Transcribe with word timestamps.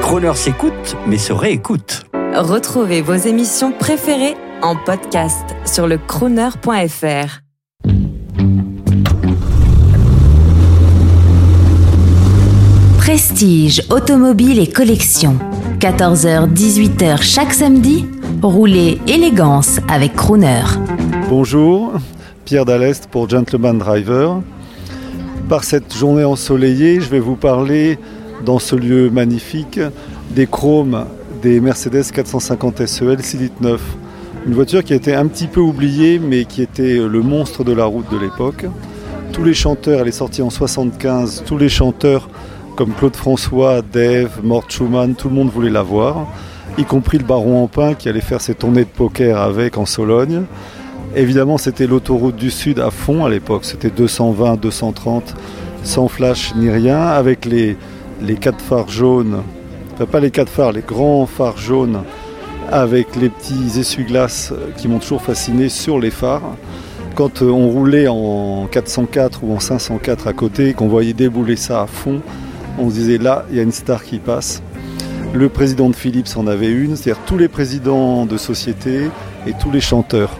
Croner 0.00 0.34
s'écoute, 0.34 0.96
mais 1.06 1.18
se 1.18 1.32
réécoute. 1.32 2.04
Retrouvez 2.34 3.02
vos 3.02 3.14
émissions 3.14 3.72
préférées 3.72 4.36
en 4.62 4.76
podcast 4.76 5.44
sur 5.64 5.86
le 5.86 5.98
crooner.fr. 5.98 7.40
Prestige, 12.98 13.82
automobile 13.90 14.60
et 14.60 14.68
collection. 14.68 15.36
14h-18h 15.80 17.20
chaque 17.20 17.52
samedi, 17.52 18.06
roulez 18.40 19.00
élégance 19.08 19.80
avec 19.88 20.14
Crooner. 20.14 20.62
Bonjour, 21.28 21.94
Pierre 22.44 22.64
Dallest 22.64 23.08
pour 23.10 23.28
Gentleman 23.28 23.78
Driver. 23.78 24.40
Par 25.48 25.64
cette 25.64 25.92
journée 25.94 26.24
ensoleillée, 26.24 27.00
je 27.00 27.08
vais 27.10 27.18
vous 27.18 27.36
parler 27.36 27.98
dans 28.44 28.58
ce 28.58 28.76
lieu 28.76 29.10
magnifique 29.10 29.80
des 30.30 30.46
chromes 30.46 31.04
des 31.42 31.60
Mercedes 31.60 32.10
450 32.12 32.86
SEL 32.86 33.22
6 33.22 33.38
litres 33.38 33.54
9. 33.60 33.80
Une 34.46 34.54
voiture 34.54 34.82
qui 34.82 34.92
a 34.92 34.96
été 34.96 35.14
un 35.14 35.26
petit 35.26 35.46
peu 35.46 35.60
oubliée 35.60 36.18
mais 36.18 36.44
qui 36.44 36.62
était 36.62 36.98
le 36.98 37.20
monstre 37.20 37.64
de 37.64 37.72
la 37.72 37.84
route 37.84 38.10
de 38.10 38.18
l'époque. 38.18 38.66
Tous 39.32 39.44
les 39.44 39.54
chanteurs, 39.54 40.00
elle 40.00 40.08
est 40.08 40.12
sortie 40.12 40.42
en 40.42 40.50
75, 40.50 41.44
tous 41.46 41.56
les 41.56 41.68
chanteurs 41.68 42.28
comme 42.76 42.92
Claude 42.92 43.16
François, 43.16 43.82
Dave, 43.82 44.40
Mort 44.42 44.64
Schumann, 44.68 45.14
tout 45.14 45.28
le 45.28 45.34
monde 45.34 45.50
voulait 45.50 45.70
la 45.70 45.82
voir, 45.82 46.26
y 46.78 46.84
compris 46.84 47.18
le 47.18 47.24
baron 47.24 47.62
Empin 47.62 47.94
qui 47.94 48.08
allait 48.08 48.20
faire 48.20 48.40
ses 48.40 48.54
tournées 48.54 48.84
de 48.84 48.90
poker 48.90 49.38
avec 49.38 49.78
en 49.78 49.86
Sologne. 49.86 50.42
Évidemment, 51.14 51.58
c'était 51.58 51.86
l'autoroute 51.86 52.36
du 52.36 52.50
Sud 52.50 52.78
à 52.78 52.90
fond 52.90 53.24
à 53.24 53.30
l'époque, 53.30 53.64
c'était 53.64 53.90
220, 53.90 54.60
230, 54.60 55.34
sans 55.82 56.08
flash 56.08 56.54
ni 56.56 56.70
rien, 56.70 57.00
avec 57.00 57.44
les, 57.44 57.76
les 58.22 58.36
quatre 58.36 58.60
phares 58.60 58.88
jaunes, 58.88 59.42
enfin 59.94 60.06
pas 60.06 60.20
les 60.20 60.30
quatre 60.30 60.50
phares, 60.50 60.72
les 60.72 60.82
grands 60.82 61.26
phares 61.26 61.58
jaunes, 61.58 62.02
avec 62.70 63.16
les 63.16 63.28
petits 63.28 63.78
essuie-glaces 63.78 64.52
qui 64.76 64.88
m'ont 64.88 64.98
toujours 64.98 65.22
fasciné 65.22 65.68
sur 65.68 65.98
les 65.98 66.10
phares. 66.10 66.56
Quand 67.14 67.42
on 67.42 67.68
roulait 67.68 68.08
en 68.08 68.66
404 68.70 69.44
ou 69.44 69.54
en 69.54 69.60
504 69.60 70.28
à 70.28 70.32
côté, 70.32 70.72
qu'on 70.72 70.88
voyait 70.88 71.12
débouler 71.12 71.56
ça 71.56 71.82
à 71.82 71.86
fond, 71.86 72.22
on 72.78 72.88
se 72.88 72.94
disait 72.94 73.18
là, 73.18 73.44
il 73.50 73.56
y 73.56 73.60
a 73.60 73.62
une 73.62 73.72
star 73.72 74.02
qui 74.02 74.18
passe. 74.18 74.62
Le 75.34 75.48
président 75.48 75.90
de 75.90 75.96
Philips 75.96 76.36
en 76.36 76.46
avait 76.46 76.70
une, 76.70 76.96
c'est-à-dire 76.96 77.22
tous 77.26 77.36
les 77.36 77.48
présidents 77.48 78.24
de 78.24 78.36
société 78.36 79.08
et 79.46 79.52
tous 79.60 79.70
les 79.70 79.80
chanteurs 79.80 80.30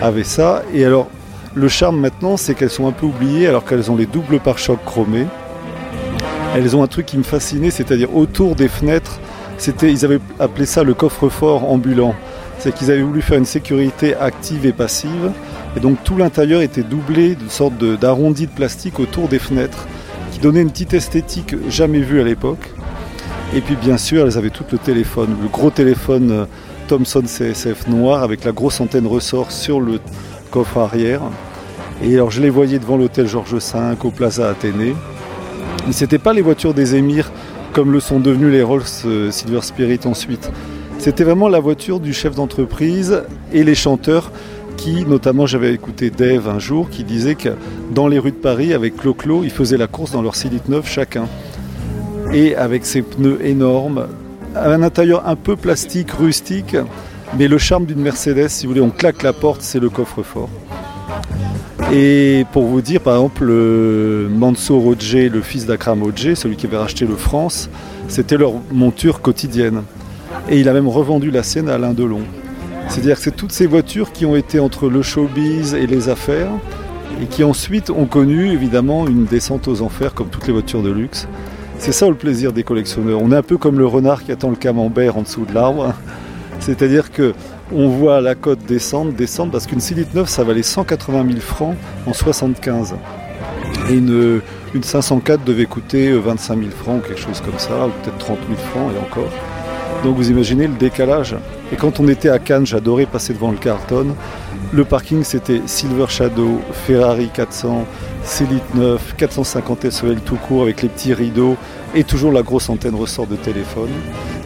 avaient 0.00 0.24
ça. 0.24 0.62
Et 0.72 0.84
alors, 0.84 1.08
le 1.54 1.68
charme 1.68 2.00
maintenant, 2.00 2.36
c'est 2.36 2.54
qu'elles 2.54 2.70
sont 2.70 2.86
un 2.86 2.92
peu 2.92 3.06
oubliées 3.06 3.46
alors 3.46 3.64
qu'elles 3.64 3.90
ont 3.90 3.96
les 3.96 4.06
doubles 4.06 4.40
pare-chocs 4.40 4.84
chromés. 4.84 5.26
Elles 6.54 6.76
ont 6.76 6.82
un 6.82 6.86
truc 6.86 7.06
qui 7.06 7.18
me 7.18 7.22
fascinait, 7.22 7.70
c'est-à-dire 7.70 8.14
autour 8.14 8.54
des 8.54 8.68
fenêtres, 8.68 9.20
c'était, 9.58 9.90
ils 9.90 10.04
avaient 10.04 10.20
appelé 10.38 10.66
ça 10.66 10.82
le 10.82 10.94
coffre-fort 10.94 11.70
ambulant. 11.70 12.14
C'est 12.58 12.74
qu'ils 12.74 12.90
avaient 12.90 13.02
voulu 13.02 13.22
faire 13.22 13.38
une 13.38 13.44
sécurité 13.44 14.14
active 14.14 14.66
et 14.66 14.72
passive. 14.72 15.32
Et 15.76 15.80
donc 15.80 16.02
tout 16.04 16.16
l'intérieur 16.16 16.60
était 16.60 16.82
doublé 16.82 17.34
d'une 17.34 17.50
sorte 17.50 17.74
d'arrondi 17.78 18.46
de, 18.46 18.50
de 18.50 18.56
plastique 18.56 19.00
autour 19.00 19.28
des 19.28 19.38
fenêtres 19.38 19.86
donner 20.42 20.60
une 20.60 20.70
petite 20.70 20.92
esthétique 20.92 21.54
jamais 21.70 22.00
vue 22.00 22.20
à 22.20 22.24
l'époque. 22.24 22.70
Et 23.54 23.60
puis 23.60 23.76
bien 23.76 23.96
sûr, 23.96 24.26
elles 24.26 24.36
avaient 24.36 24.50
tout 24.50 24.64
le 24.72 24.78
téléphone, 24.78 25.36
le 25.40 25.48
gros 25.48 25.70
téléphone 25.70 26.30
euh, 26.32 26.44
Thomson 26.88 27.22
CSF 27.22 27.86
noir 27.86 28.22
avec 28.22 28.44
la 28.44 28.50
grosse 28.50 28.80
antenne 28.80 29.06
ressort 29.06 29.52
sur 29.52 29.80
le 29.80 30.00
coffre 30.50 30.78
arrière. 30.78 31.20
Et 32.02 32.14
alors 32.14 32.32
je 32.32 32.42
les 32.42 32.50
voyais 32.50 32.80
devant 32.80 32.96
l'hôtel 32.96 33.28
Georges 33.28 33.54
V 33.54 33.96
au 34.02 34.10
Plaza 34.10 34.48
Athénée. 34.48 34.96
Mais 35.86 35.92
c'était 35.92 36.18
pas 36.18 36.32
les 36.32 36.42
voitures 36.42 36.74
des 36.74 36.94
émirs 36.94 37.30
comme 37.72 37.92
le 37.92 38.00
sont 38.00 38.20
devenus 38.20 38.52
les 38.52 38.62
Rolls 38.62 38.82
euh, 39.06 39.30
Silver 39.30 39.62
Spirit 39.62 40.00
ensuite. 40.04 40.50
C'était 40.98 41.24
vraiment 41.24 41.48
la 41.48 41.58
voiture 41.58 42.00
du 42.00 42.12
chef 42.12 42.34
d'entreprise 42.34 43.22
et 43.52 43.64
les 43.64 43.74
chanteurs 43.74 44.30
qui, 44.76 45.04
notamment, 45.04 45.46
j'avais 45.46 45.72
écouté 45.72 46.10
Dave 46.10 46.48
un 46.48 46.58
jour, 46.58 46.88
qui 46.90 47.04
disait 47.04 47.34
que 47.34 47.50
dans 47.90 48.08
les 48.08 48.18
rues 48.18 48.32
de 48.32 48.36
Paris, 48.36 48.72
avec 48.72 48.96
Clo-Clo, 48.96 49.42
ils 49.44 49.50
faisaient 49.50 49.76
la 49.76 49.86
course 49.86 50.12
dans 50.12 50.22
leur 50.22 50.34
6 50.34 50.50
litres 50.50 50.70
9 50.70 50.88
chacun. 50.88 51.26
Et 52.32 52.54
avec 52.54 52.86
ces 52.86 53.02
pneus 53.02 53.38
énormes, 53.44 54.06
un 54.54 54.82
intérieur 54.82 55.26
un 55.26 55.36
peu 55.36 55.56
plastique, 55.56 56.12
rustique, 56.12 56.76
mais 57.38 57.48
le 57.48 57.58
charme 57.58 57.86
d'une 57.86 58.00
Mercedes, 58.00 58.48
si 58.48 58.66
vous 58.66 58.72
voulez, 58.72 58.84
on 58.84 58.90
claque 58.90 59.22
la 59.22 59.32
porte, 59.32 59.62
c'est 59.62 59.80
le 59.80 59.90
coffre-fort. 59.90 60.50
Et 61.90 62.46
pour 62.52 62.64
vous 62.64 62.80
dire, 62.80 63.00
par 63.00 63.14
exemple, 63.16 63.44
le 63.44 64.28
Mansour 64.30 64.94
le 65.10 65.40
fils 65.42 65.66
d'Akram 65.66 66.02
Odje, 66.02 66.34
celui 66.34 66.56
qui 66.56 66.66
avait 66.66 66.76
racheté 66.76 67.06
le 67.06 67.16
France, 67.16 67.68
c'était 68.08 68.36
leur 68.36 68.52
monture 68.70 69.20
quotidienne. 69.20 69.82
Et 70.48 70.60
il 70.60 70.68
a 70.68 70.72
même 70.72 70.88
revendu 70.88 71.30
la 71.30 71.42
scène 71.42 71.68
à 71.68 71.74
Alain 71.74 71.92
Delon. 71.92 72.22
C'est-à-dire 72.88 73.16
que 73.16 73.22
c'est 73.22 73.36
toutes 73.36 73.52
ces 73.52 73.66
voitures 73.66 74.12
qui 74.12 74.26
ont 74.26 74.36
été 74.36 74.60
entre 74.60 74.88
le 74.88 75.02
showbiz 75.02 75.74
et 75.74 75.86
les 75.86 76.08
affaires 76.08 76.50
et 77.22 77.26
qui 77.26 77.44
ensuite 77.44 77.90
ont 77.90 78.06
connu 78.06 78.50
évidemment 78.50 79.06
une 79.06 79.24
descente 79.24 79.68
aux 79.68 79.82
enfers 79.82 80.14
comme 80.14 80.28
toutes 80.28 80.46
les 80.46 80.52
voitures 80.52 80.82
de 80.82 80.90
luxe. 80.90 81.28
C'est 81.78 81.92
ça 81.92 82.08
le 82.08 82.14
plaisir 82.14 82.52
des 82.52 82.62
collectionneurs. 82.62 83.20
On 83.20 83.32
est 83.32 83.36
un 83.36 83.42
peu 83.42 83.58
comme 83.58 83.78
le 83.78 83.86
renard 83.86 84.24
qui 84.24 84.32
attend 84.32 84.50
le 84.50 84.56
camembert 84.56 85.16
en 85.16 85.22
dessous 85.22 85.44
de 85.44 85.54
l'arbre. 85.54 85.94
C'est-à-dire 86.62 87.10
que 87.10 87.34
on 87.72 87.88
voit 87.88 88.20
la 88.20 88.34
cote 88.34 88.60
descendre, 88.60 89.12
descendre, 89.12 89.50
parce 89.50 89.66
qu'une 89.66 89.80
6 89.80 89.94
litres 89.94 90.10
9, 90.14 90.28
ça 90.28 90.44
valait 90.44 90.62
180 90.62 91.26
000 91.26 91.40
francs 91.40 91.74
en 92.06 92.12
75. 92.12 92.94
Et 93.90 93.94
une, 93.94 94.40
une 94.72 94.82
504 94.82 95.42
devait 95.44 95.66
coûter 95.66 96.12
25 96.12 96.58
000 96.58 96.70
francs 96.70 97.02
quelque 97.06 97.20
chose 97.20 97.40
comme 97.40 97.58
ça, 97.58 97.86
ou 97.86 97.90
peut-être 98.02 98.18
30 98.18 98.38
000 98.48 98.58
francs 98.70 98.92
et 98.94 98.98
encore. 98.98 99.30
Donc 100.04 100.16
vous 100.16 100.30
imaginez 100.30 100.66
le 100.66 100.74
décalage. 100.74 101.36
Et 101.72 101.76
quand 101.76 102.00
on 102.00 102.08
était 102.08 102.28
à 102.28 102.38
Cannes, 102.38 102.66
j'adorais 102.66 103.06
passer 103.06 103.32
devant 103.32 103.50
le 103.50 103.56
Carton. 103.56 104.16
Le 104.72 104.84
parking 104.84 105.22
c'était 105.22 105.62
Silver 105.66 106.06
Shadow, 106.08 106.60
Ferrari 106.86 107.30
400, 107.32 107.84
Célite 108.24 108.74
9, 108.74 109.14
450 109.16 109.90
SEL 109.90 110.20
tout 110.20 110.36
court 110.36 110.62
avec 110.62 110.82
les 110.82 110.88
petits 110.88 111.12
rideaux 111.12 111.56
et 111.94 112.04
toujours 112.04 112.32
la 112.32 112.42
grosse 112.42 112.68
antenne 112.68 112.94
ressort 112.94 113.26
de 113.26 113.36
téléphone. 113.36 113.90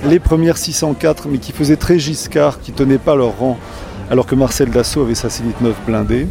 Les 0.05 0.19
premières 0.19 0.59
604 0.59 1.29
mais 1.29 1.39
qui 1.39 1.53
faisaient 1.53 1.77
très 1.77 1.99
Giscard, 1.99 2.61
qui 2.61 2.73
tenaient 2.73 2.99
pas 2.99 3.15
leur 3.15 3.39
rang 3.39 3.57
alors 4.11 4.27
que 4.27 4.35
Marcel 4.35 4.71
Dassault 4.71 5.03
avait 5.03 5.15
sa 5.15 5.31
Célite 5.31 5.61
9 5.61 5.75
blindée. 5.87 6.27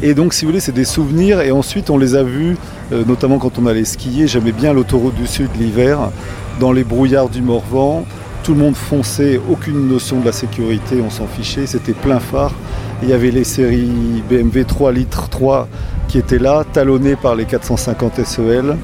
Et 0.00 0.14
donc, 0.14 0.32
si 0.32 0.44
vous 0.44 0.50
voulez, 0.50 0.60
c'est 0.60 0.72
des 0.72 0.84
souvenirs. 0.84 1.40
Et 1.40 1.50
ensuite, 1.50 1.90
on 1.90 1.98
les 1.98 2.14
a 2.14 2.22
vus, 2.22 2.56
euh, 2.92 3.04
notamment 3.04 3.38
quand 3.38 3.58
on 3.58 3.66
allait 3.66 3.84
skier. 3.84 4.28
J'aimais 4.28 4.52
bien 4.52 4.72
l'autoroute 4.72 5.16
du 5.16 5.26
Sud 5.26 5.50
l'hiver, 5.58 6.10
dans 6.58 6.72
les 6.72 6.84
brouillards 6.84 7.28
du 7.28 7.42
Morvan. 7.42 8.04
Tout 8.42 8.54
le 8.54 8.60
monde 8.60 8.76
fonçait, 8.76 9.40
aucune 9.50 9.88
notion 9.88 10.20
de 10.20 10.24
la 10.24 10.32
sécurité, 10.32 11.02
on 11.04 11.10
s'en 11.10 11.26
fichait. 11.26 11.66
C'était 11.66 11.92
plein 11.92 12.20
phare. 12.20 12.54
Il 13.02 13.08
y 13.08 13.12
avait 13.12 13.30
les 13.30 13.44
séries 13.44 14.22
BMW 14.28 14.62
3 14.64 14.92
litres 14.92 15.28
3 15.28 15.68
qui 16.08 16.18
étaient 16.18 16.38
là, 16.38 16.64
talonnées 16.72 17.16
par 17.16 17.34
les 17.34 17.44
450 17.44 18.24
SEL. 18.24 18.76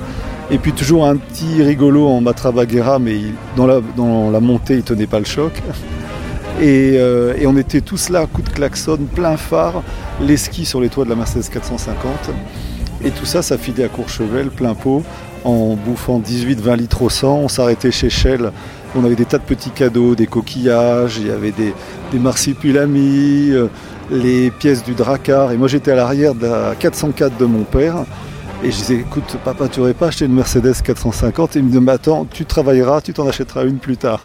Et 0.51 0.59
puis 0.59 0.73
toujours 0.73 1.07
un 1.07 1.17
petit 1.17 1.63
rigolo 1.63 2.07
en 2.07 2.21
Matrabaguera, 2.21 2.99
mais 2.99 3.19
dans 3.57 3.67
la, 3.67 4.41
montée, 4.41 4.75
il 4.75 4.83
tenait 4.83 5.07
pas 5.07 5.19
le 5.19 5.25
choc. 5.25 5.53
Euh, 6.61 7.35
et, 7.39 7.47
on 7.47 7.57
était 7.57 7.81
tous 7.81 8.11
là, 8.11 8.27
coup 8.27 8.43
de 8.43 8.51
klaxon, 8.51 8.99
plein 9.15 9.37
phare, 9.37 9.83
les 10.21 10.37
skis 10.37 10.67
sur 10.67 10.81
les 10.81 10.89
toits 10.89 11.05
de 11.05 11.11
la 11.11 11.17
Mercedes 11.17 11.49
450. 11.51 12.31
Et 13.05 13.11
tout 13.11 13.25
ça, 13.25 13.43
ça 13.43 13.59
filait 13.59 13.85
à 13.85 13.89
Courchevel, 13.89 14.51
plein 14.51 14.75
pot, 14.75 15.03
en 15.45 15.77
bouffant 15.77 16.21
18-20 16.21 16.77
litres 16.77 17.03
au 17.03 17.11
100. 17.11 17.37
On 17.37 17.49
s'arrêtait 17.49 17.91
chez 17.91 18.11
Shell. 18.11 18.51
On 18.97 19.05
avait 19.05 19.17
des 19.17 19.25
tas 19.25 19.39
de 19.39 19.45
petits 19.45 19.71
cadeaux, 19.71 20.15
des 20.15 20.27
coquillages, 20.27 21.19
il 21.19 21.27
y 21.27 21.31
avait 21.31 21.53
des, 21.53 21.75
des 22.13 22.19
euh, 22.19 23.69
les 24.11 24.51
pièces 24.51 24.85
du 24.85 24.95
Dracar. 24.95 25.53
Et 25.53 25.57
moi, 25.57 25.69
j'étais 25.69 25.91
à 25.91 25.97
l'arrière 25.97 26.35
de 26.35 26.47
la 26.47 26.75
404 26.79 27.37
de 27.37 27.45
mon 27.45 27.65
père. 27.65 28.05
Et 28.63 28.71
je 28.71 28.77
disais, 28.77 28.95
écoute, 28.95 29.37
papa, 29.45 29.69
tu 29.69 29.81
n'aurais 29.81 29.95
pas 29.95 30.07
acheté 30.07 30.25
une 30.25 30.35
Mercedes 30.35 30.81
450 30.83 31.57
Et 31.57 31.59
il 31.59 31.65
me 31.65 31.81
dit, 31.81 31.91
attends, 31.91 32.27
tu 32.31 32.47
travailleras, 32.47 33.01
tu 33.01 33.13
t'en 33.13 33.29
achèteras 33.29 33.65
une 33.65 33.79
plus 33.79 33.97
tard. 33.97 34.21